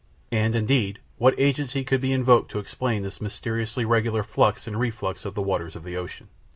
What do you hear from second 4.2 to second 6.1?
flux and reflux of the waters of the